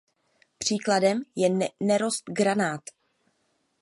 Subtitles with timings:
[0.57, 1.49] Příkladem je
[1.79, 2.81] nerost granát.